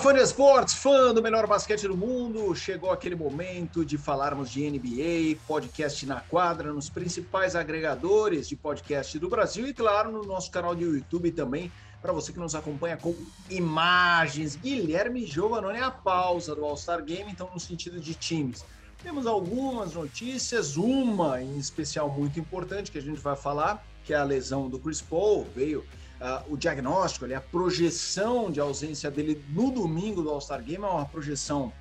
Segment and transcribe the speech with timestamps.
[0.00, 2.54] Fã de esportes, fã do melhor basquete do mundo!
[2.54, 9.18] Chegou aquele momento de falarmos de NBA, podcast na quadra, nos principais agregadores de podcast
[9.18, 12.96] do Brasil e, claro, no nosso canal de YouTube também, para você que nos acompanha
[12.96, 13.12] com
[13.50, 14.54] imagens.
[14.54, 18.64] Guilherme Giovanoni, a pausa do All-Star Game, então, no sentido de times.
[19.02, 24.16] Temos algumas notícias, uma em especial muito importante que a gente vai falar, que é
[24.16, 25.84] a lesão do Chris Paul, veio
[26.20, 30.88] Uh, o diagnóstico, ali, a projeção de ausência dele no domingo do All-Star Game é
[30.88, 31.72] uma projeção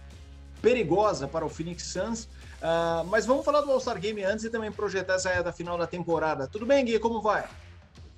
[0.62, 2.26] perigosa para o Phoenix Suns.
[2.62, 5.88] Uh, mas vamos falar do All-Star Game antes e também projetar essa reta final da
[5.88, 6.48] temporada.
[6.48, 7.00] Tudo bem, Gui?
[7.00, 7.48] Como vai?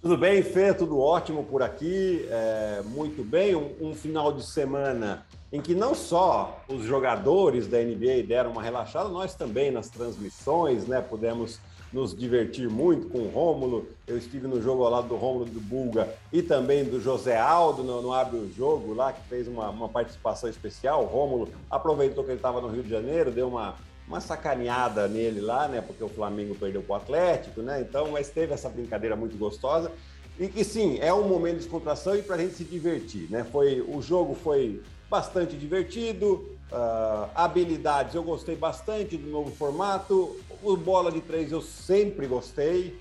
[0.02, 0.74] Tudo bem, Fê?
[0.74, 2.26] Tudo ótimo por aqui.
[2.30, 3.54] É, muito bem.
[3.54, 8.64] Um, um, final de semana em que não só os jogadores da NBA deram uma
[8.64, 11.02] relaxada, nós também nas transmissões, né?
[11.02, 11.60] Pudemos
[11.92, 13.88] nos divertir muito com o Rômulo.
[14.08, 17.84] Eu estive no jogo ao lado do Rômulo do Bulga e também do José Aldo
[17.84, 21.04] no, no Abre o Jogo, lá que fez uma, uma participação especial.
[21.04, 23.76] O Rômulo aproveitou que ele estava no Rio de Janeiro, deu uma,
[24.08, 25.82] uma sacaneada nele lá, né?
[25.82, 27.82] Porque o Flamengo perdeu para o Atlético, né?
[27.82, 29.92] Então, mas teve essa brincadeira muito gostosa.
[30.40, 33.44] E que sim, é um momento de descontração e para a gente se divertir, né?
[33.52, 40.76] Foi, o jogo foi bastante divertido, uh, habilidades eu gostei bastante do novo formato, o
[40.76, 43.00] bola de três eu sempre gostei.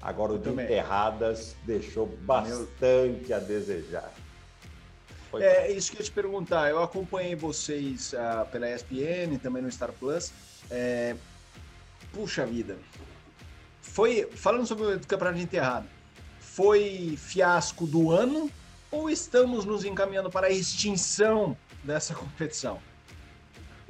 [0.00, 3.36] Agora o de enterradas deixou bastante Meu...
[3.36, 4.12] a desejar.
[5.30, 6.70] Foi é isso que eu ia te perguntar.
[6.70, 10.32] Eu acompanhei vocês uh, pela ESPN, também no Star Plus.
[10.70, 11.16] É...
[12.12, 12.78] Puxa vida.
[13.82, 15.86] Foi, falando sobre o campeonato de enterrada,
[16.38, 18.50] foi fiasco do ano
[18.90, 22.80] ou estamos nos encaminhando para a extinção dessa competição?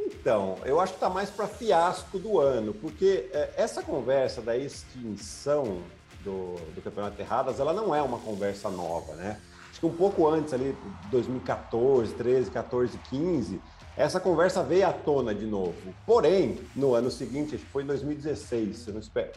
[0.08, 4.56] Então, eu acho que está mais para fiasco do ano, porque é, essa conversa da
[4.56, 5.82] extinção
[6.24, 9.38] do, do Campeonato Terradas, ela não é uma conversa nova, né?
[9.70, 10.74] Acho que um pouco antes, ali,
[11.10, 13.60] 2014, 13, 14, 15,
[13.96, 15.94] essa conversa veio à tona de novo.
[16.06, 18.86] Porém, no ano seguinte, acho que foi em 2016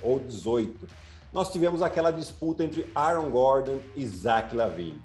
[0.01, 0.87] ou 18,
[1.33, 5.01] nós tivemos aquela disputa entre Aaron Gordon e Zach Lavine.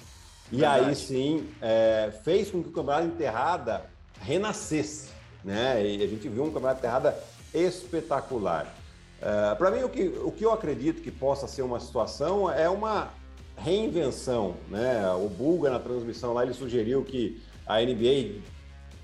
[0.52, 0.84] E Verdade.
[0.86, 3.84] aí sim, é, fez com que o Campeonato Enterrada
[4.20, 5.15] renascesse
[5.46, 5.86] né?
[5.86, 7.16] E a gente viu um campeonato de terrada
[7.54, 8.66] espetacular.
[9.22, 12.50] Uh, é, Para mim, o que, o que eu acredito que possa ser uma situação
[12.50, 13.10] é uma
[13.56, 15.08] reinvenção, né?
[15.12, 18.40] O Bulga na transmissão lá ele sugeriu que a NBA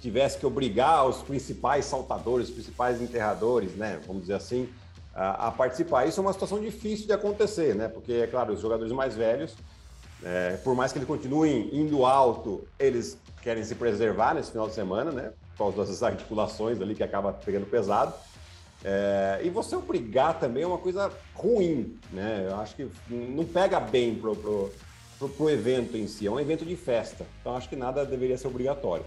[0.00, 4.00] tivesse que obrigar os principais saltadores, os principais enterradores, né?
[4.04, 4.68] Vamos dizer assim,
[5.14, 6.06] a, a participar.
[6.06, 7.86] Isso é uma situação difícil de acontecer, né?
[7.86, 9.54] Porque é claro, os jogadores mais velhos,
[10.24, 14.74] é, por mais que eles continuem indo alto, eles querem se preservar nesse final de
[14.74, 15.32] semana, né?
[15.56, 18.14] Causa das articulações ali que acaba pegando pesado.
[18.84, 22.48] É, e você obrigar também é uma coisa ruim, né?
[22.50, 24.72] Eu acho que não pega bem pro, pro,
[25.18, 27.24] pro, pro evento em si, é um evento de festa.
[27.40, 29.04] Então acho que nada deveria ser obrigatório.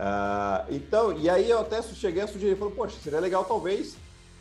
[0.00, 3.96] Uh, então, e aí eu até cheguei a sugerir, falei, poxa, seria legal talvez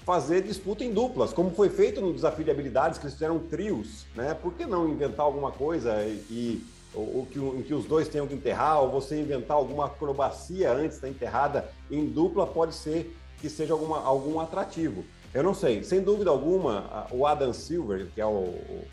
[0.05, 4.05] fazer disputa em duplas, como foi feito no desafio de habilidades, que eles fizeram trios,
[4.15, 4.33] né?
[4.33, 8.27] Por que não inventar alguma coisa e, e ou, que, em que os dois tenham
[8.27, 13.49] que enterrar, ou você inventar alguma acrobacia antes da enterrada em dupla, pode ser que
[13.49, 15.05] seja alguma, algum atrativo.
[15.33, 18.87] Eu não sei, sem dúvida alguma, o Adam Silver, que é o, o,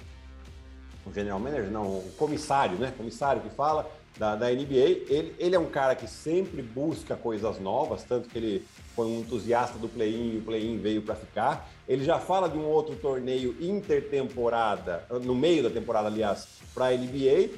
[1.07, 2.93] o general manager, não, o comissário, né?
[2.97, 7.59] Comissário que fala da, da NBA, ele, ele é um cara que sempre busca coisas
[7.59, 11.71] novas, tanto que ele foi um entusiasta do play-in e o play-in veio para ficar.
[11.89, 16.97] Ele já fala de um outro torneio intertemporada, no meio da temporada, aliás, para a
[16.97, 17.51] NBA,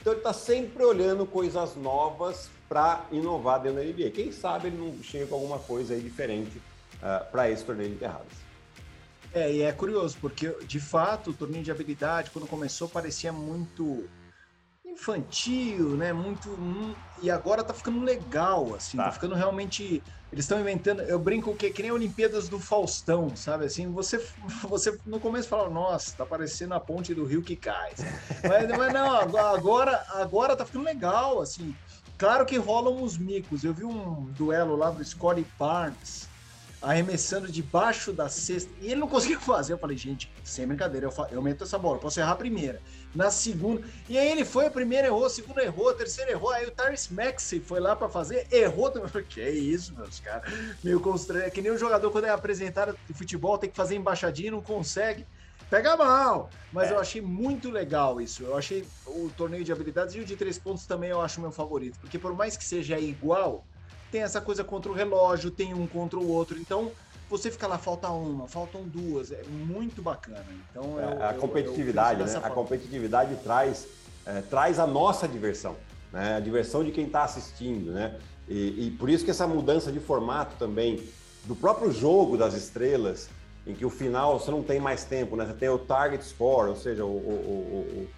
[0.00, 4.10] então ele está sempre olhando coisas novas para inovar dentro da NBA.
[4.10, 6.62] Quem sabe ele não chega com alguma coisa aí diferente uh,
[7.02, 8.50] ah, para esse torneio de enterradas.
[9.32, 14.08] É, e é curioso, porque de fato o torneio de habilidade, quando começou, parecia muito
[14.84, 16.12] infantil, né?
[16.12, 16.50] Muito.
[16.50, 20.02] Hum, e agora tá ficando legal, assim, tá, tá ficando realmente.
[20.32, 21.02] Eles estão inventando.
[21.02, 23.64] Eu brinco que é que nem Olimpíadas do Faustão, sabe?
[23.64, 24.24] Assim, você,
[24.68, 27.92] você no começo fala, nossa, tá parecendo a ponte do rio que cai.
[28.42, 31.74] mas, mas não, agora, agora tá ficando legal, assim.
[32.16, 33.64] Claro que rolam os micos.
[33.64, 36.28] Eu vi um duelo lá do Scottie Barnes
[36.82, 39.72] arremessando debaixo da cesta e ele não conseguiu fazer.
[39.72, 42.80] Eu falei, gente, sem brincadeira, eu, eu meto essa bola, posso errar a primeira,
[43.14, 43.82] na segunda.
[44.08, 46.50] E aí ele foi, a primeira errou, a segunda errou, a terceira errou.
[46.50, 49.10] Aí o Tyrese Maxey foi lá para fazer, errou também.
[49.28, 50.52] Que é isso, meus caras,
[50.82, 51.48] meio constrangido.
[51.48, 54.50] É que nem o jogador quando é apresentado de futebol tem que fazer embaixadinha e
[54.50, 55.26] não consegue.
[55.68, 56.94] Pega mal, mas é.
[56.94, 58.42] eu achei muito legal isso.
[58.42, 61.52] Eu achei o torneio de habilidades e o de três pontos também eu acho meu
[61.52, 63.64] favorito, porque por mais que seja igual,
[64.10, 66.58] tem essa coisa contra o relógio, tem um contra o outro.
[66.58, 66.90] Então,
[67.30, 70.44] você fica lá, falta uma, faltam duas, é muito bacana.
[70.70, 72.40] Então, é, a competitividade, eu, eu né?
[72.42, 73.86] A competitividade traz,
[74.26, 75.76] é, traz a nossa diversão.
[76.12, 76.36] né?
[76.36, 78.18] A diversão de quem está assistindo, né?
[78.48, 81.08] E, e, por isso que essa mudança de formato também
[81.44, 83.30] do próprio jogo das estrelas,
[83.64, 85.46] em que o final você não tem mais tempo, né?
[85.46, 88.08] Você tem o target score, ou seja, o, o,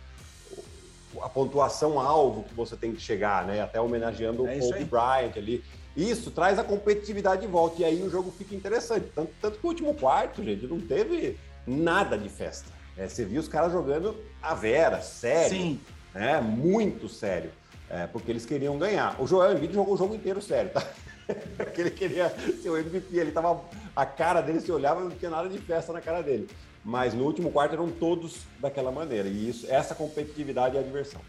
[1.14, 3.60] o, a pontuação alvo que você tem que chegar, né?
[3.60, 5.62] Até homenageando é o Kobe Bryant ali.
[5.96, 9.06] Isso traz a competitividade de volta e aí o jogo fica interessante.
[9.14, 12.70] Tanto, tanto que o último quarto, gente, não teve nada de festa.
[12.96, 15.50] É, você viu os caras jogando a vera, sério.
[15.50, 15.80] Sim.
[16.14, 16.40] Né?
[16.40, 17.50] Muito sério.
[17.88, 19.20] É, porque eles queriam ganhar.
[19.20, 20.82] O Joel Embiid jogou o jogo inteiro sério, tá?
[21.56, 23.62] porque ele queria ser o MVP, ele tava.
[23.94, 26.48] A cara dele se olhava não tinha nada de festa na cara dele.
[26.84, 29.28] Mas no último quarto eram todos daquela maneira.
[29.28, 31.20] E isso, essa competitividade é a diversão.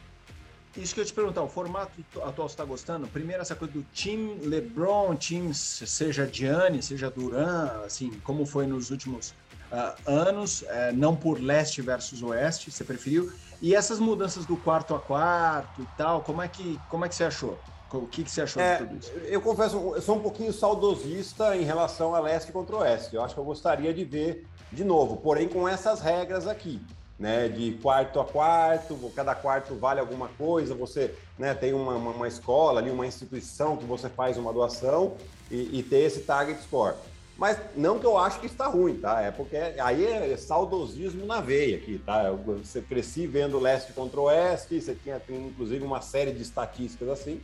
[0.75, 1.91] Isso que eu te perguntar, o formato
[2.23, 3.07] atual você está gostando?
[3.07, 8.89] Primeiro, essa coisa do time LeBron, time seja Gianni, seja Duran, assim, como foi nos
[8.89, 9.35] últimos
[9.71, 10.65] uh, anos, uh,
[10.95, 13.31] não por leste versus oeste, você preferiu?
[13.61, 17.15] E essas mudanças do quarto a quarto e tal, como é que, como é que
[17.15, 17.57] você achou?
[17.91, 19.11] O que, que você achou é, de tudo isso?
[19.25, 23.15] Eu confesso, eu sou um pouquinho saudosista em relação a leste contra oeste.
[23.15, 26.81] Eu acho que eu gostaria de ver de novo, porém com essas regras aqui.
[27.19, 32.10] Né, de quarto a quarto, cada quarto vale alguma coisa, você né, tem uma, uma,
[32.10, 35.15] uma escola ali, uma instituição que você faz uma doação
[35.50, 36.95] e, e ter esse target score.
[37.38, 39.21] Mas não que eu acho que está ruim, tá?
[39.21, 42.25] É porque aí é saudosismo na veia aqui, tá?
[42.25, 47.42] Eu, você cresci vendo leste contra oeste, você tinha inclusive uma série de estatísticas assim.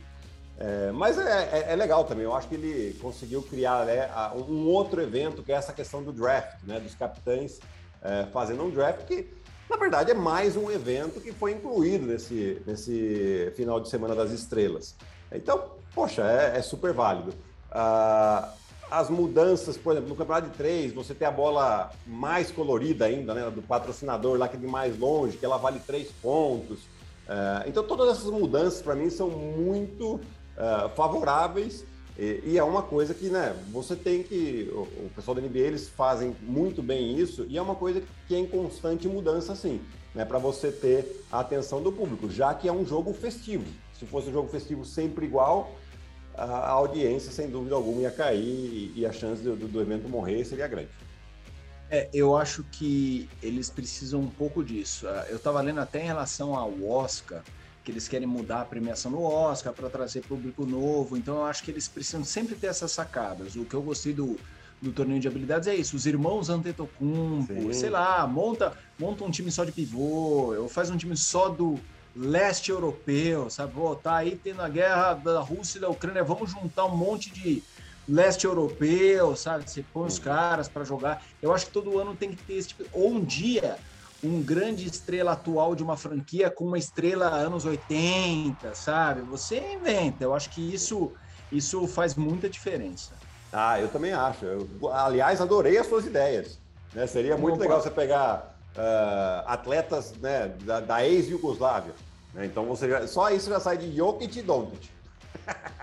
[0.58, 4.66] É, mas é, é, é, legal também, eu acho que ele conseguiu criar né, um
[4.66, 6.78] outro evento que é essa questão do draft, né?
[6.78, 7.58] Dos capitães
[8.02, 9.28] é, fazendo um draft que,
[9.70, 14.32] na verdade, é mais um evento que foi incluído nesse, nesse final de semana das
[14.32, 14.96] estrelas.
[15.32, 15.62] Então,
[15.94, 17.30] poxa, é, é super válido.
[17.70, 18.50] Uh,
[18.90, 23.32] as mudanças, por exemplo, no campeonato de três, você tem a bola mais colorida ainda,
[23.32, 23.48] né?
[23.48, 26.80] Do patrocinador lá que é de mais longe, que ela vale três pontos.
[26.80, 31.84] Uh, então, todas essas mudanças, para mim, são muito uh, favoráveis.
[32.20, 34.70] E, e, é uma coisa que, né, você tem que.
[34.74, 38.34] O, o, pessoal da NBA eles fazem muito bem isso, e é uma coisa que
[38.34, 39.80] é em constante mudança, assim,
[40.14, 40.22] né?
[40.26, 43.64] Para você ter a atenção do público, já que é um jogo festivo.
[43.98, 45.74] Se fosse um jogo festivo sempre igual,
[46.34, 50.68] a audiência, sem dúvida alguma, ia cair e a chance do, do evento morrer seria
[50.68, 50.90] grande.
[51.90, 55.06] É, eu acho que eles precisam um pouco disso.
[55.28, 57.42] Eu estava lendo até em relação ao Oscar,
[57.84, 61.16] que eles querem mudar a premiação do Oscar para trazer público novo.
[61.16, 63.56] Então eu acho que eles precisam sempre ter essas sacadas.
[63.56, 64.38] O que eu gostei do,
[64.80, 65.96] do torneio de habilidades é isso.
[65.96, 70.96] Os irmãos Antetokounmpo, sei lá, monta, monta um time só de pivô, ou faz um
[70.96, 71.78] time só do
[72.14, 73.72] leste europeu, sabe?
[73.72, 77.30] Pô, tá aí tendo a guerra da Rússia e da Ucrânia, vamos juntar um monte
[77.30, 77.62] de
[78.08, 79.70] leste europeu, sabe?
[79.70, 81.22] Você põe os caras para jogar.
[81.40, 82.84] Eu acho que todo ano tem que ter esse tipo.
[82.92, 83.76] Ou um dia,
[84.22, 89.22] um grande estrela atual de uma franquia com uma estrela anos 80, sabe?
[89.22, 90.24] Você inventa.
[90.24, 91.12] Eu acho que isso,
[91.50, 93.12] isso faz muita diferença.
[93.52, 94.44] Ah, eu também acho.
[94.44, 96.58] Eu, aliás, adorei as suas ideias.
[96.94, 97.06] Né?
[97.06, 101.94] Seria muito legal você pegar uh, atletas né, da, da ex-Yugoslávia.
[102.34, 102.46] Né?
[102.46, 104.90] Então você já, só isso já sai de Jokic e Doncic.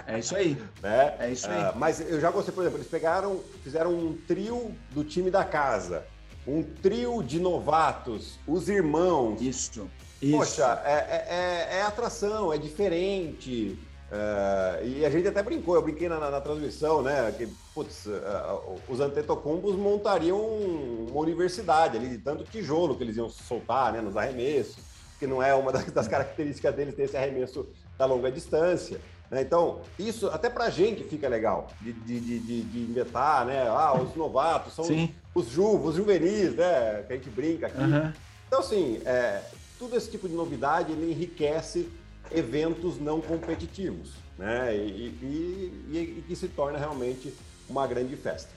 [0.06, 0.62] É isso aí.
[0.82, 1.15] né?
[1.20, 1.63] É isso aí.
[1.63, 5.44] Uh, mas eu já gostei, por exemplo, eles pegaram, fizeram um trio do time da
[5.44, 6.06] casa,
[6.48, 9.42] um trio de novatos, os irmãos.
[9.42, 9.88] Isso.
[10.32, 13.77] Poxa, é, é, é, é atração, é diferente.
[14.10, 17.32] Uh, e a gente até brincou, eu brinquei na, na, na transmissão, né?
[17.38, 23.30] Que, putz, uh, os antetocumbos montariam uma universidade ali, de tanto tijolo que eles iam
[23.30, 24.77] soltar né, nos arremessos,
[25.20, 29.00] que não é uma das, das características deles ter esse arremesso da longa distância.
[29.30, 29.42] Né?
[29.42, 33.68] Então, isso até pra gente fica legal, de, de, de, de inventar, né?
[33.68, 35.13] Ah, os novatos são Sim.
[35.38, 37.03] Os juvos, os juvenis, né?
[37.06, 37.79] Que a gente brinca aqui.
[37.82, 38.12] Uhum.
[38.48, 39.41] Então, assim, é,
[39.77, 41.89] tudo esse tipo de novidade, ele enriquece
[42.32, 44.75] eventos não competitivos, né?
[44.75, 47.34] E, e, e, que se torna realmente
[47.70, 48.50] uma grande festa.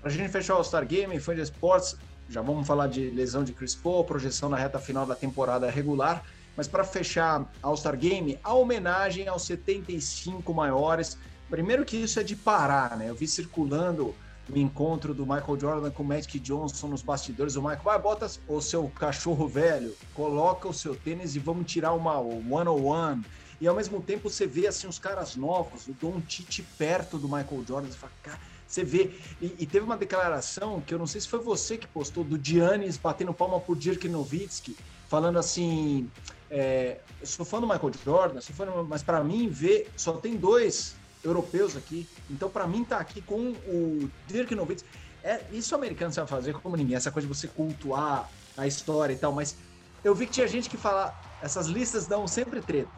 [0.00, 1.96] Para a gente fechar o All-Star Game, Fã de Esportes,
[2.28, 6.24] já vamos falar de lesão de Chris Paul, projeção na reta final da temporada regular,
[6.56, 11.18] mas para fechar All-Star Game, a homenagem aos 75 maiores.
[11.50, 13.10] Primeiro que isso é de parar, né?
[13.10, 14.14] Eu vi circulando
[14.52, 17.56] o encontro do Michael Jordan com o Magic Johnson nos bastidores.
[17.56, 21.92] O Michael, vai, bota o seu cachorro velho, coloca o seu tênis e vamos tirar
[21.92, 23.24] uma one-on-one.
[23.60, 27.26] E ao mesmo tempo você vê assim os caras novos, o Don Tite perto do
[27.26, 29.10] Michael Jordan, você fala, cara, você vê.
[29.40, 32.38] E, e, teve uma declaração que eu não sei se foi você que postou, do
[32.42, 34.76] Giannis batendo palma por Dirk Nowitzki,
[35.08, 36.10] falando assim:
[36.50, 40.96] é, sou fã do Michael Jordan, sou fã, mas para mim ver só tem dois
[41.24, 42.06] europeus aqui.
[42.30, 44.88] Então, para mim, tá aqui com o Dirk Nowitzki.
[45.22, 49.14] É, isso o americano sabe fazer como ninguém, essa coisa de você cultuar a história
[49.14, 49.56] e tal, mas
[50.04, 52.90] eu vi que tinha gente que fala, essas listas dão sempre treta.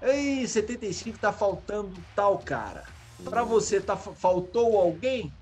[0.00, 2.84] Ei, 75 tá faltando tal cara.
[3.24, 5.32] Para você, tá, faltou alguém?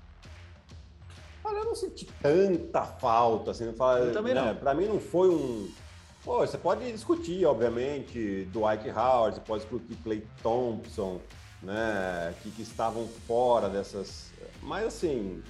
[1.43, 4.41] Olha, eu não senti tanta falta, assim, não fala, eu também né?
[4.41, 4.55] não.
[4.55, 5.69] Pra mim não foi um...
[6.23, 11.19] Pô, você pode discutir, obviamente, Dwight Howard, você pode discutir Clay Thompson,
[11.63, 14.31] né, que, que estavam fora dessas...
[14.61, 15.41] Mas, assim,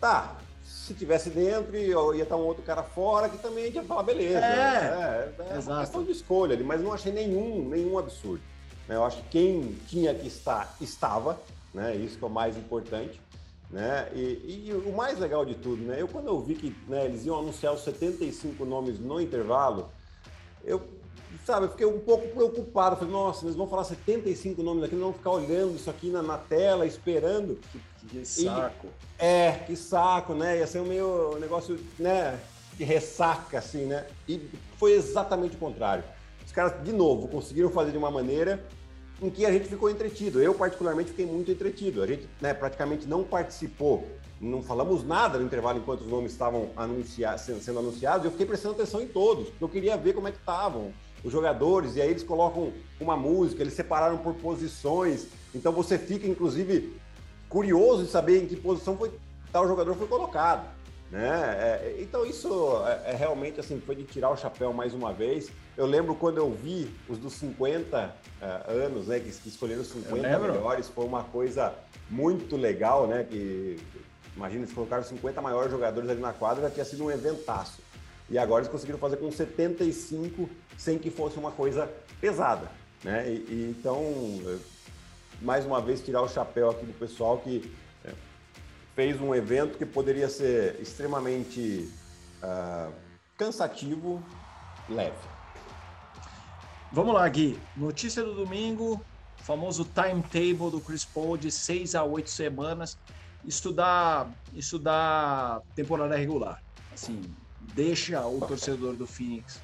[0.00, 4.38] tá, se tivesse dentro ia estar um outro cara fora que também ia falar, beleza.
[4.38, 8.42] É, é, é uma questão de escolha ali, mas não achei nenhum, nenhum absurdo.
[8.88, 8.96] Né?
[8.96, 11.40] Eu acho que quem tinha que estar, estava,
[11.72, 11.94] né?
[11.94, 13.20] Isso que é o mais importante.
[13.70, 14.08] Né?
[14.14, 15.96] E, e, o mais legal de tudo, né?
[15.98, 19.88] Eu quando eu vi que né, eles iam anunciar os 75 nomes no intervalo,
[20.62, 20.82] eu,
[21.44, 22.96] sabe, eu fiquei um pouco preocupado.
[22.96, 26.22] Falei, nossa, eles vão falar 75 nomes aqui, não vão ficar olhando isso aqui na,
[26.22, 27.58] na tela, esperando.
[27.70, 28.88] Que, que saco.
[29.20, 30.58] E, é, que saco, né?
[30.58, 32.38] Ia ser um meio um negócio, né?
[32.76, 34.06] De ressaca, assim, né?
[34.28, 36.04] E foi exatamente o contrário.
[36.44, 38.64] Os caras, de novo, conseguiram fazer de uma maneira
[39.22, 40.42] em que a gente ficou entretido.
[40.42, 42.02] Eu, particularmente, fiquei muito entretido.
[42.02, 44.06] A gente né, praticamente não participou,
[44.40, 48.24] não falamos nada no intervalo enquanto os nomes estavam anuncia sendo anunciados.
[48.24, 50.92] Eu fiquei prestando atenção em todos, porque eu queria ver como é que estavam
[51.24, 51.96] os jogadores.
[51.96, 55.26] E aí eles colocam uma música, eles separaram por posições.
[55.54, 56.96] Então você fica, inclusive,
[57.48, 59.12] curioso de saber em que posição foi,
[59.52, 60.66] tal jogador foi colocado.
[61.12, 61.28] Né?
[61.28, 65.50] É, então isso é, é, realmente assim foi de tirar o chapéu mais uma vez.
[65.76, 69.88] Eu lembro quando eu vi os dos 50 uh, anos, né, que, que escolheram os
[69.88, 71.74] 50 melhores, foi uma coisa
[72.08, 73.24] muito legal, né?
[73.24, 73.78] Que
[74.34, 77.81] imagina se colocaram 50 maiores jogadores ali na quadra, já tinha sido um eventaço.
[78.30, 80.48] E agora eles conseguiram fazer com 75
[80.78, 82.70] sem que fosse uma coisa pesada,
[83.04, 83.28] né?
[83.28, 84.00] E, e então,
[85.40, 87.70] mais uma vez tirar o chapéu aqui do pessoal que
[88.94, 91.90] fez um evento que poderia ser extremamente
[92.42, 92.92] uh,
[93.36, 94.22] cansativo,
[94.88, 95.16] leve.
[96.92, 97.58] Vamos lá, Gui.
[97.76, 99.00] Notícia do domingo,
[99.38, 102.98] famoso timetable do Chris Paul de 6 a 8 semanas.
[103.44, 106.62] Estudar, estudar temporada regular.
[106.92, 107.22] Assim,
[107.74, 109.60] deixa o torcedor do Phoenix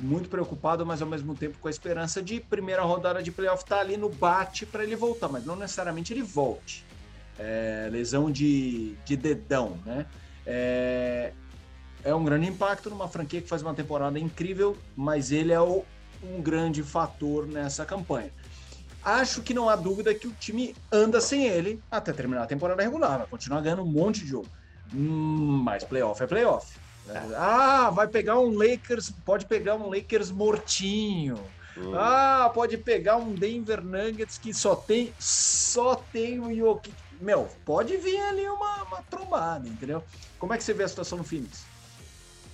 [0.00, 3.76] muito preocupado, mas ao mesmo tempo com a esperança de primeira rodada de playoff estar
[3.76, 6.84] tá ali no bate para ele voltar, mas não necessariamente ele volte
[7.38, 10.06] é, lesão de, de dedão, né?
[10.46, 11.32] É,
[12.02, 15.84] é um grande impacto numa franquia que faz uma temporada incrível, mas ele é o,
[16.22, 18.30] um grande fator nessa campanha.
[19.02, 22.82] Acho que não há dúvida que o time anda sem ele até terminar a temporada
[22.82, 24.48] regular, vai continuar ganhando um monte de jogo.
[24.94, 26.78] Hum, mas playoff é playoff.
[27.08, 27.18] É.
[27.36, 31.38] Ah, vai pegar um Lakers, pode pegar um Lakers mortinho.
[31.76, 31.92] Hum.
[31.94, 37.96] Ah, pode pegar um Denver Nuggets que só tem só tem o Jokic meu, pode
[37.96, 40.02] vir ali uma, uma trombada, entendeu?
[40.38, 41.64] Como é que você vê a situação no Phoenix?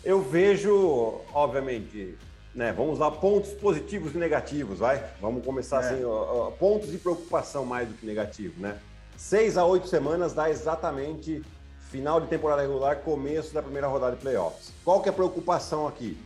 [0.04, 2.16] Eu vejo, obviamente,
[2.54, 2.72] né?
[2.72, 5.04] Vamos lá, pontos positivos e negativos, vai?
[5.20, 5.86] Vamos começar é.
[5.86, 8.78] assim, ó, ó, pontos de preocupação mais do que negativo, né?
[9.16, 11.42] Seis a oito semanas dá exatamente
[11.90, 14.72] final de temporada regular, começo da primeira rodada de playoffs.
[14.84, 16.16] Qual que é a preocupação aqui?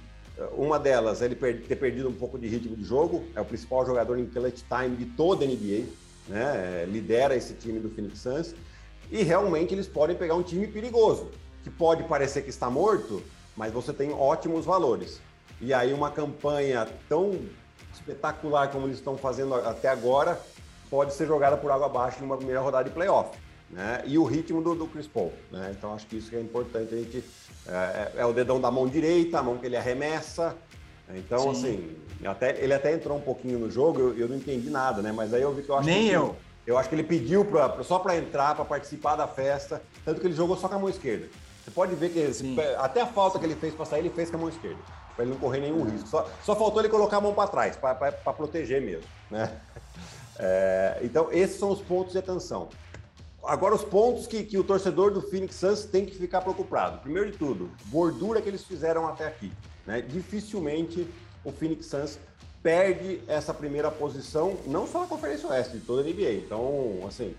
[0.53, 3.87] Uma delas é ele ter perdido um pouco de ritmo de jogo, é o principal
[3.87, 5.85] jogador em clutch time de toda a NBA,
[6.29, 6.85] né?
[6.87, 8.55] lidera esse time do Phoenix Suns,
[9.11, 11.31] e realmente eles podem pegar um time perigoso,
[11.63, 13.23] que pode parecer que está morto,
[13.57, 15.21] mas você tem ótimos valores.
[15.61, 17.39] E aí uma campanha tão
[17.95, 20.39] espetacular como eles estão fazendo até agora
[20.91, 23.31] pode ser jogada por água abaixo numa primeira rodada de playoff.
[23.75, 24.03] Né?
[24.07, 25.33] E o ritmo do, do Chris Paul.
[25.51, 25.75] Né?
[25.77, 26.95] Então acho que isso é importante.
[26.95, 27.23] A gente,
[27.67, 30.57] é, é, é o dedão da mão direita, a mão que ele arremessa,
[31.13, 31.61] então, Sim.
[31.61, 35.13] assim, até, ele até entrou um pouquinho no jogo, eu, eu, não entendi nada, né?
[35.13, 36.13] Mas aí eu vi que eu acho Nem que.
[36.13, 36.35] eu.
[36.67, 40.27] Eu acho que ele pediu pra, só para entrar, para participar da festa, tanto que
[40.27, 41.29] ele jogou só com a mão esquerda.
[41.63, 44.39] Você pode ver que até a falta que ele fez para sair, ele fez com
[44.39, 44.79] a mão esquerda,
[45.15, 46.09] para ele não correr nenhum risco.
[46.09, 49.51] Só, só faltou ele colocar a mão para trás, para proteger mesmo, né?
[50.37, 52.69] É, então, esses são os pontos de atenção.
[53.47, 56.99] Agora, os pontos que, que o torcedor do Phoenix Suns tem que ficar preocupado.
[56.99, 59.53] Primeiro de tudo, gordura que eles fizeram até aqui.
[59.87, 60.01] Né?
[60.01, 61.07] Dificilmente
[61.45, 62.19] o Phoenix Suns
[62.63, 66.33] perde essa primeira posição, não só na Conferência Oeste, de toda a NBA.
[66.33, 67.35] Então, assim,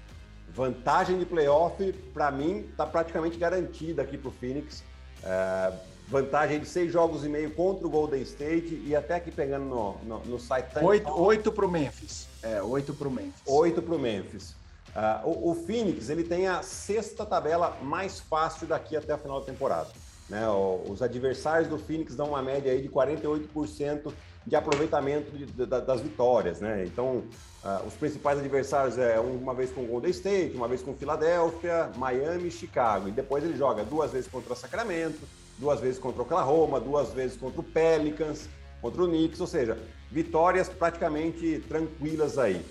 [0.54, 4.84] vantagem de playoff, para mim, está praticamente garantida aqui para o Phoenix.
[5.24, 5.74] É,
[6.08, 9.98] vantagem de seis jogos e meio contra o Golden State e até aqui pegando no,
[10.04, 10.68] no, no site.
[10.84, 12.28] Oito, oito para o Memphis.
[12.44, 13.42] É, oito para o Memphis.
[13.48, 14.56] Oito para o Memphis.
[14.96, 19.42] Uh, o, o, Phoenix ele tem a sexta tabela mais fácil daqui até a final
[19.42, 19.90] da temporada.
[20.30, 20.42] Né?
[20.88, 24.14] Os adversários do Phoenix dão uma média aí de 48%
[24.48, 26.62] de aproveitamento de, de, das vitórias.
[26.62, 26.86] Né?
[26.86, 27.24] Então,
[27.64, 31.92] uh, os principais adversários é uma vez com o Golden State, uma vez com Filadélfia,
[31.98, 33.10] Miami e Chicago.
[33.10, 35.20] E depois ele joga duas vezes contra o Sacramento,
[35.58, 38.48] duas vezes contra o Oklahoma, duas vezes contra o Pelicans,
[38.82, 39.42] contra o Knicks.
[39.42, 39.78] Ou seja,
[40.10, 42.64] vitórias praticamente tranquilas aí.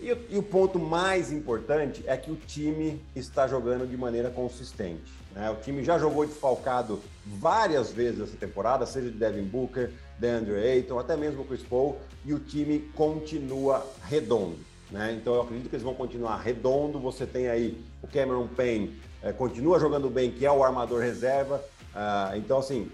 [0.00, 5.12] E, e, o ponto mais importante é que o time está jogando de maneira consistente.
[5.34, 5.50] Né?
[5.50, 10.98] O time já jogou desfalcado várias vezes essa temporada, seja de Devin Booker, DeAndre Ayton,
[10.98, 14.58] até mesmo o Chris Paul, e o time continua redondo.
[14.90, 15.18] Né?
[15.20, 17.00] Então eu acredito que eles vão continuar redondo.
[17.00, 21.62] Você tem aí o Cameron Payne, é, continua jogando bem, que é o armador reserva.
[21.94, 22.88] Ah, então, assim,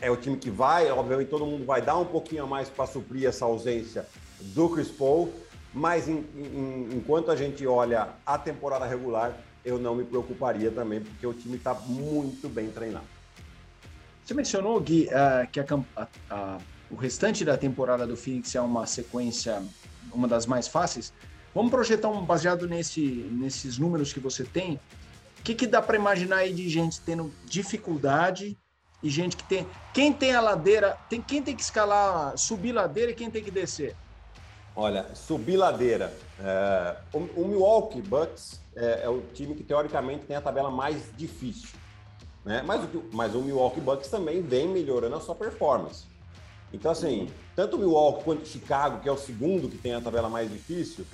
[0.00, 2.86] é o time que vai, obviamente todo mundo vai dar um pouquinho a mais para
[2.86, 4.06] suprir essa ausência
[4.40, 5.32] do Chris Paul.
[5.72, 11.00] Mas em, em, enquanto a gente olha a temporada regular, eu não me preocuparia também,
[11.00, 13.06] porque o time está muito bem treinado.
[14.24, 15.64] Você mencionou, Gui, uh, que a,
[15.96, 16.58] a, a,
[16.90, 19.62] o restante da temporada do Phoenix é uma sequência,
[20.12, 21.12] uma das mais fáceis.
[21.54, 23.00] Vamos projetar um baseado nesse,
[23.30, 24.80] nesses números que você tem.
[25.38, 28.56] O que, que dá para imaginar aí de gente tendo dificuldade
[29.02, 29.66] e gente que tem.
[29.92, 33.50] Quem tem a ladeira, tem quem tem que escalar, subir ladeira e quem tem que
[33.50, 33.96] descer?
[34.74, 36.12] Olha, subir ladeira.
[36.40, 41.10] É, o, o, Milwaukee Bucks é, é, o time que teoricamente tem a tabela mais
[41.16, 41.68] difícil.
[42.44, 42.62] Né?
[42.64, 46.04] Mas, o, mas o Milwaukee Bucks também vem melhorando a sua performance.
[46.72, 50.00] Então, assim, tanto o Milwaukee quanto o Chicago, que é o segundo que tem a
[50.00, 51.04] tabela mais difícil,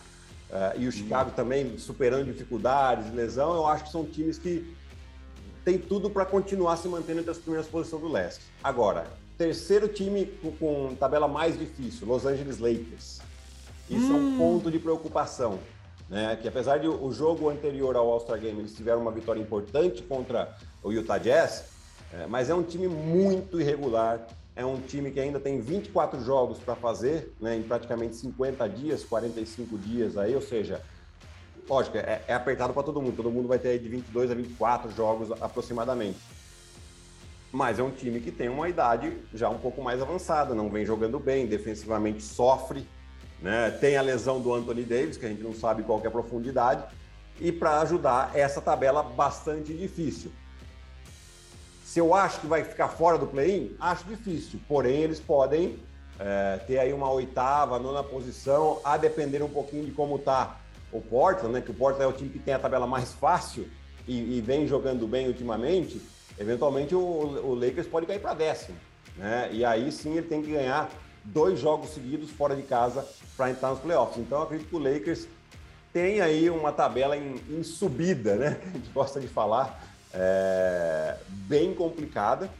[0.51, 4.75] é, e o Chicago também superando dificuldades, lesão, eu acho que são times que
[5.65, 8.45] têm tudo para continuar se mantendo entre as primeiras posições do leste.
[8.63, 13.18] Agora, terceiro time com, com tabela mais difícil, Los Angeles Lakers.
[13.91, 14.17] Isso hum.
[14.17, 14.39] é um hum.
[14.39, 15.59] ponto de preocupação.
[16.09, 16.37] Né?
[16.41, 20.57] Que apesar de o jogo anterior ao All-Star Game eles tiveram uma vitória importante contra
[20.83, 21.67] o Utah Jazz,
[22.13, 24.27] é, mas é um time muito irregular.
[24.57, 29.05] É um time que ainda tem 24 jogos para fazer, né, em praticamente 50 dias,
[29.05, 30.83] 45 dias aí, ou seja,
[31.69, 33.15] lógico, é, é apertado para todo mundo.
[33.15, 36.19] Todo mundo vai ter de 22 a 24 jogos aproximadamente.
[37.53, 40.85] Mas é um time que tem uma idade já um pouco mais avançada, não vem
[40.85, 42.87] jogando bem, defensivamente sofre,
[43.41, 43.71] né?
[43.71, 46.85] Tem a lesão do Anthony Davis, que a gente não sabe qual é a profundidade,
[47.41, 50.33] e para ajudar essa tabela bastante difícil.
[51.85, 54.61] Se eu acho que vai ficar fora do play-in, acho difícil.
[54.69, 55.79] Porém, eles podem
[56.19, 60.59] é, ter aí uma oitava, nona posição, a depender um pouquinho de como está
[60.93, 61.61] o Portland, né?
[61.61, 63.69] Que o Portland é o time que tem a tabela mais fácil
[64.07, 66.01] e, e vem jogando bem ultimamente.
[66.39, 68.77] Eventualmente o, o Lakers pode cair para décimo,
[69.17, 69.49] né?
[69.53, 70.91] E aí sim ele tem que ganhar
[71.33, 74.19] dois jogos seguidos fora de casa para entrar nos playoffs.
[74.19, 75.27] Então, eu acredito que o Lakers
[75.93, 78.61] tem aí uma tabela em, em subida, né?
[78.67, 82.51] A gente gosta de falar, é, bem complicada.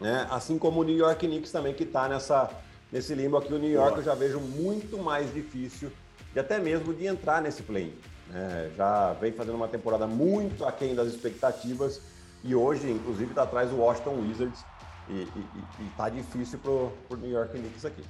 [0.00, 0.26] Né?
[0.30, 2.50] Assim como o New York Knicks também, que está nessa,
[2.90, 3.52] nesse limbo aqui.
[3.52, 5.90] O New York eu já vejo muito mais difícil
[6.32, 7.96] de até mesmo de entrar nesse play.
[8.28, 8.70] Né?
[8.76, 12.00] Já vem fazendo uma temporada muito aquém das expectativas
[12.42, 14.62] e hoje, inclusive, está atrás do Washington Wizards,
[15.08, 15.46] e, e,
[15.80, 18.04] e tá difícil pro, pro New York Knicks aqui.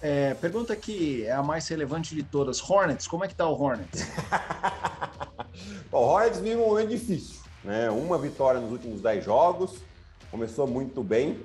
[0.00, 2.60] É, pergunta que é a mais relevante de todas.
[2.62, 4.06] Hornets, como é que tá o Hornets?
[5.90, 7.40] o Hornets vive um momento difícil.
[7.64, 7.90] Né?
[7.90, 9.82] Uma vitória nos últimos 10 jogos,
[10.30, 11.40] começou muito bem.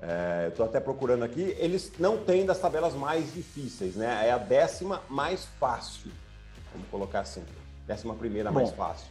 [0.00, 1.54] É, Estou até procurando aqui.
[1.58, 4.26] Eles não têm das tabelas mais difíceis, né?
[4.26, 6.10] É a décima mais fácil.
[6.72, 7.44] Vamos colocar assim.
[7.86, 8.60] Décima primeira Bom.
[8.60, 9.06] mais fácil.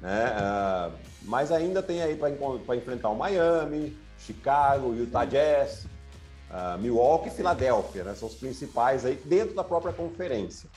[0.00, 0.32] Né?
[0.36, 5.86] Uh, mas ainda tem aí para enfrentar o Miami, Chicago, Utah Jazz,
[6.50, 8.14] uh, Milwaukee e Filadélfia, né?
[8.14, 10.68] São os principais aí dentro da própria conferência.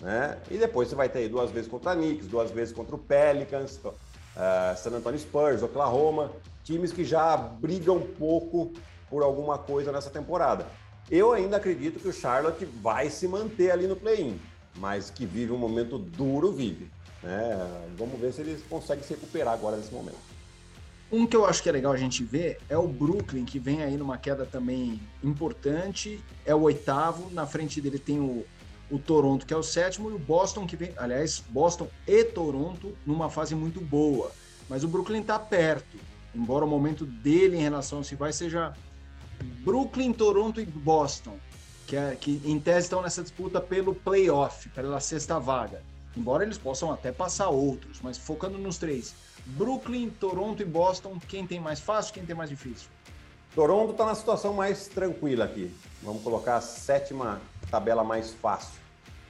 [0.00, 0.38] Né?
[0.50, 2.98] E depois você vai ter aí duas vezes contra a Knicks, duas vezes contra o
[2.98, 6.32] Pelicans, uh, San Antonio Spurs, Oklahoma,
[6.64, 8.72] times que já brigam um pouco
[9.08, 10.66] por alguma coisa nessa temporada.
[11.10, 14.40] Eu ainda acredito que o Charlotte vai se manter ali no play-in,
[14.76, 16.90] mas que vive um momento duro, vive.
[17.24, 17.86] Né?
[17.96, 20.18] Vamos ver se eles conseguem se recuperar agora nesse momento.
[21.10, 23.82] Um que eu acho que é legal a gente ver é o Brooklyn, que vem
[23.82, 28.44] aí numa queda também importante, é o oitavo, na frente dele tem o,
[28.90, 32.96] o Toronto, que é o sétimo, e o Boston, que vem, aliás, Boston e Toronto
[33.06, 34.32] numa fase muito boa.
[34.68, 35.96] Mas o Brooklyn está perto,
[36.34, 38.74] embora o momento dele em relação a se vai seja
[39.64, 41.38] Brooklyn, Toronto e Boston,
[41.86, 45.82] que, é, que em tese estão nessa disputa pelo playoff, pela sexta vaga.
[46.16, 49.14] Embora eles possam até passar outros, mas focando nos três.
[49.46, 52.88] Brooklyn, Toronto e Boston, quem tem mais fácil, quem tem mais difícil?
[53.54, 55.72] Toronto está na situação mais tranquila aqui.
[56.02, 58.80] Vamos colocar a sétima tabela mais fácil.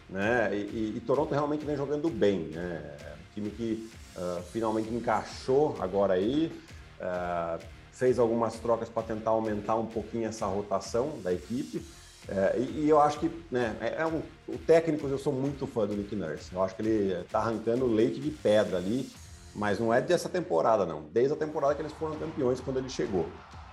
[0.09, 0.51] Né?
[0.53, 2.41] E, e, e Toronto realmente vem jogando bem.
[2.49, 2.97] Né?
[3.01, 6.53] É um time que uh, finalmente encaixou agora aí,
[7.01, 11.85] uh, fez algumas trocas para tentar aumentar um pouquinho essa rotação da equipe.
[12.29, 15.67] É, e, e, eu acho que né, é, é um, o técnico, eu sou muito
[15.67, 16.53] fã do Nick Nurse.
[16.53, 19.11] Eu acho que ele está arrancando leite de pedra ali,
[19.55, 21.03] mas não é dessa temporada, não.
[21.13, 23.29] Desde a temporada que eles foram campeões quando ele chegou.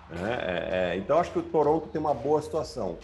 [0.10, 0.38] Né?
[0.42, 2.98] É, é, então acho que o Toronto tem uma boa situação.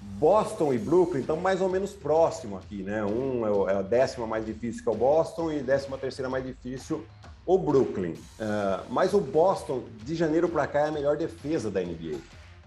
[0.00, 3.04] Boston e Brooklyn estão mais ou menos próximo aqui, né?
[3.04, 6.44] Um é, é a décima mais difícil que é o Boston e décima terceira mais
[6.44, 7.04] difícil
[7.48, 8.12] o Brooklyn.
[8.12, 12.18] Uh, mas o Boston, de janeiro para cá, é a melhor defesa da NBA.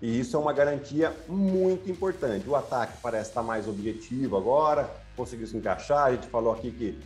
[0.02, 2.50] E isso é uma garantia muito importante.
[2.50, 6.08] O ataque parece estar mais objetivo agora, conseguiu se encaixar.
[6.08, 7.00] A gente falou aqui que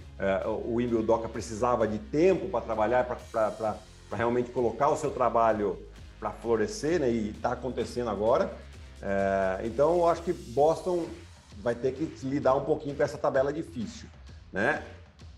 [0.47, 3.77] uh, o Emil Doca precisava de tempo para trabalhar, para
[4.13, 5.77] realmente colocar o seu trabalho
[6.19, 7.09] para florescer, né?
[7.09, 8.45] E está acontecendo agora.
[9.01, 11.05] Uh, então, eu acho que Boston
[11.57, 14.07] vai ter que lidar um pouquinho com essa tabela difícil,
[14.53, 14.83] né?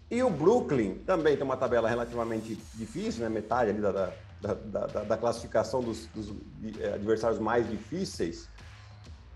[0.10, 3.30] E o Brooklyn também tem uma tabela relativamente difícil, né?
[3.30, 6.34] metade ali da, da, da, da, da classificação dos, dos,
[6.80, 8.47] eh, adversários mais difíceis.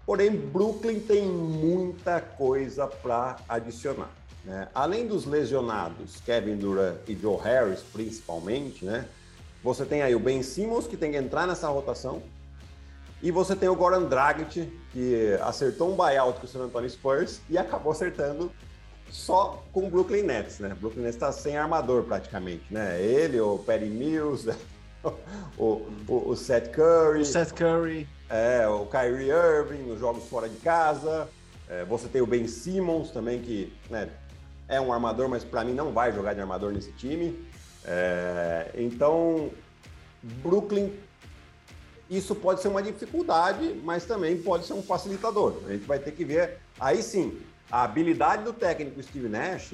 [0.06, 4.12] Porém, Brooklyn tem muita coisa para adicionar.
[4.44, 4.68] Né?
[4.74, 9.06] Além dos lesionados, Kevin Durant e Joe Harris, principalmente, né?
[9.64, 12.22] você tem aí o Ben Simmons, que tem que entrar nessa rotação,
[13.22, 17.40] e você tem o Goran Dragic, que acertou um buyout com o San Antonio Spurs
[17.48, 18.52] e acabou acertando
[19.12, 20.74] só com o Brooklyn Nets, né?
[20.74, 23.00] O Brooklyn Nets está sem armador praticamente, né?
[23.00, 24.52] Ele, o Perry Mills,
[25.58, 27.22] o, o, o Seth Curry.
[27.22, 28.08] O Seth Curry.
[28.30, 31.28] É, o Kyrie Irving nos jogos fora de casa.
[31.70, 34.10] É, você tem o Ben Simmons também, que né,
[34.68, 37.38] é um armador, mas para mim não vai jogar de armador nesse time.
[37.86, 39.50] É, então,
[40.22, 40.92] Brooklyn,
[42.10, 45.62] isso pode ser uma dificuldade, mas também pode ser um facilitador.
[45.66, 46.58] A gente vai ter que ver.
[46.80, 47.40] Aí sim,
[47.72, 49.74] a habilidade do técnico Steve Nash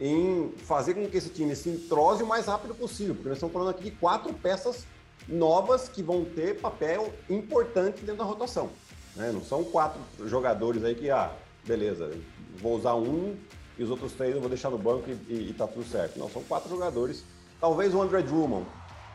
[0.00, 3.52] em fazer com que esse time se entrose o mais rápido possível, porque nós estamos
[3.52, 4.86] falando aqui de quatro peças
[5.26, 8.70] novas que vão ter papel importante dentro da rotação.
[9.16, 9.32] Né?
[9.32, 11.32] Não são quatro jogadores aí que, ah,
[11.64, 12.10] beleza,
[12.56, 13.36] vou usar um
[13.76, 16.18] e os outros três eu vou deixar no banco e, e, e tá tudo certo.
[16.18, 17.24] Não, são quatro jogadores.
[17.60, 18.66] Talvez o André Drummond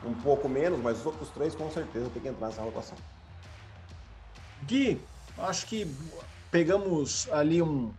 [0.05, 2.97] um pouco menos, mas os outros três com certeza tem que entrar nessa rotação.
[4.63, 4.99] Gui,
[5.37, 5.87] acho que
[6.51, 7.91] pegamos ali um,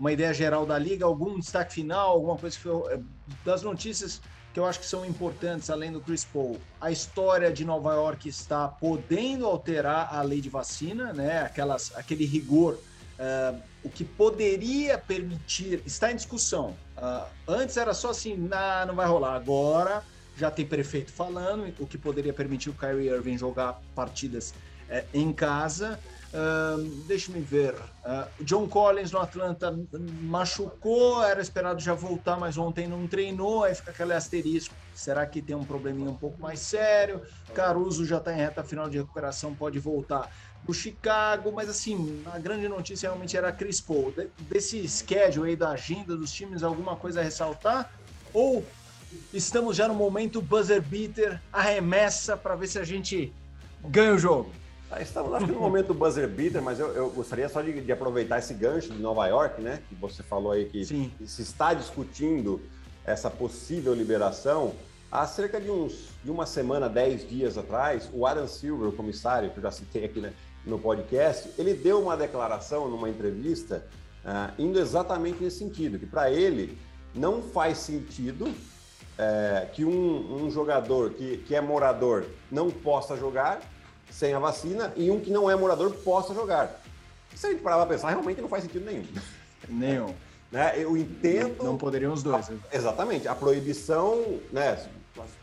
[0.00, 2.98] uma ideia geral da liga, algum destaque final, alguma coisa que foi é,
[3.44, 6.58] das notícias que eu acho que são importantes, além do Chris Paul.
[6.80, 11.42] A história de Nova York está podendo alterar a lei de vacina, né?
[11.42, 16.74] Aquelas, aquele rigor, uh, o que poderia permitir, está em discussão.
[16.96, 19.34] Uh, antes era só assim, nah, não vai rolar.
[19.34, 20.02] Agora
[20.36, 24.52] já tem prefeito falando, o que poderia permitir o Kyrie Irving jogar partidas
[24.88, 26.00] uh, em casa.
[26.32, 27.74] Uh, Deixa-me ver.
[27.74, 29.76] Uh, John Collins no Atlanta
[30.22, 33.64] machucou, era esperado já voltar, mas ontem não treinou.
[33.64, 34.74] Aí fica aquele asterisco.
[34.94, 37.22] Será que tem um probleminha um pouco mais sério?
[37.54, 40.30] Caruso já está em reta final de recuperação, pode voltar
[40.64, 41.52] para Chicago.
[41.52, 44.12] Mas assim, a grande notícia realmente era Chris Paul.
[44.12, 47.90] De, desse schedule aí da agenda dos times, alguma coisa a ressaltar?
[48.32, 48.64] Ou
[49.34, 53.32] estamos já no momento buzzer beater, arremessa para ver se a gente
[53.82, 54.59] ganha o jogo?
[54.90, 57.80] Ah, estamos acho que no momento do buzzer beater, mas eu, eu gostaria só de,
[57.80, 59.80] de, aproveitar esse gancho de Nova York, né?
[59.88, 61.12] Que você falou aí que Sim.
[61.24, 62.60] se está discutindo
[63.04, 64.74] essa possível liberação.
[65.10, 69.50] Há cerca de uns de uma semana, dez dias atrás, o Adam Silver, o comissário,
[69.50, 70.32] que eu já citei aqui né,
[70.66, 73.86] no podcast, ele deu uma declaração numa entrevista
[74.24, 76.76] uh, indo exatamente nesse sentido, que para ele
[77.14, 78.52] não faz sentido
[79.18, 83.60] é, que um, um jogador que, que é morador não possa jogar
[84.10, 86.80] sem a vacina e um que não é morador possa jogar.
[87.34, 89.04] Se a gente parar para pensar, realmente não faz sentido nenhum.
[89.68, 90.14] Nenhum.
[90.50, 90.72] né?
[90.76, 91.62] Eu entendo.
[91.62, 92.50] Não poderiam os dois.
[92.50, 93.28] A, exatamente.
[93.28, 94.84] A proibição, né?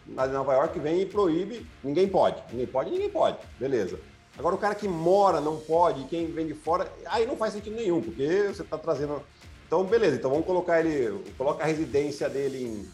[0.06, 2.42] Na Nova York vem e proíbe, ninguém pode.
[2.52, 3.38] Ninguém pode, ninguém pode.
[3.60, 4.00] Beleza.
[4.38, 7.76] Agora o cara que mora não pode, quem vem de fora, aí não faz sentido
[7.76, 9.22] nenhum, porque você está trazendo.
[9.66, 12.88] Então, beleza, então vamos colocar ele, coloca a residência dele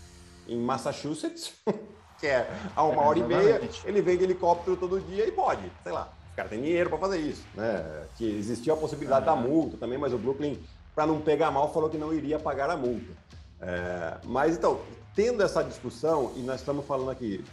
[0.47, 1.53] em, em Massachusetts.
[2.23, 5.31] que é a uma é, hora e meia, ele vem de helicóptero todo dia e
[5.33, 6.09] pode, sei lá.
[6.31, 8.05] O cara tem dinheiro para fazer isso, né?
[8.17, 10.57] Que existia a possibilidade da multa também, mas o Brooklyn,
[10.95, 13.11] para não pegar mal, falou que não iria pagar a multa.
[13.59, 14.79] É, mas então,
[15.13, 17.43] tendo essa discussão, e nós estamos falando aqui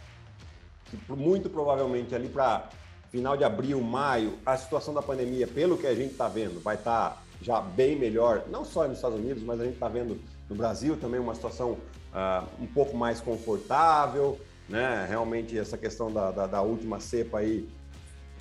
[0.85, 2.69] que muito provavelmente ali para
[3.11, 6.75] final de abril, maio, a situação da pandemia, pelo que a gente está vendo, vai
[6.75, 10.17] estar tá já bem melhor, não só nos Estados Unidos, mas a gente está vendo
[10.49, 14.39] no Brasil também uma situação uh, um pouco mais confortável
[14.71, 15.05] né?
[15.07, 17.67] Realmente essa questão da, da, da última cepa aí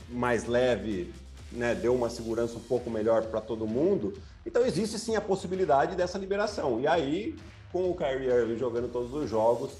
[0.08, 1.12] mais leve,
[1.50, 1.74] né?
[1.74, 4.14] Deu uma segurança um pouco melhor para todo mundo.
[4.46, 6.80] Então existe sim a possibilidade dessa liberação.
[6.80, 7.36] E aí,
[7.72, 9.72] com o Kyrie Irving jogando todos os jogos,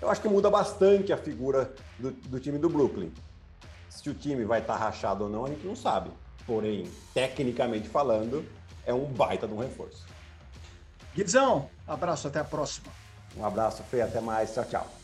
[0.00, 3.12] eu acho que muda bastante a figura do, do time do Brooklyn.
[3.90, 6.10] Se o time vai estar tá rachado ou não, a gente não sabe.
[6.46, 8.44] Porém, tecnicamente falando,
[8.86, 10.06] é um baita de um reforço.
[11.14, 12.88] Guizão, abraço, até a próxima.
[13.36, 14.54] Um abraço, Fê, até mais.
[14.54, 14.98] Tchau, tchau.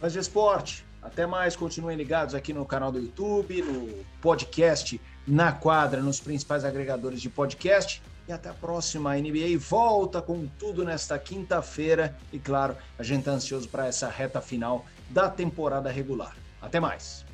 [0.00, 5.50] Mas de esporte, Até mais, continuem ligados aqui no canal do YouTube, no podcast Na
[5.50, 8.02] Quadra, nos principais agregadores de podcast.
[8.28, 9.12] E até a próxima.
[9.12, 12.14] A NBA volta com tudo nesta quinta-feira.
[12.30, 16.36] E claro, a gente está ansioso para essa reta final da temporada regular.
[16.60, 17.29] Até mais.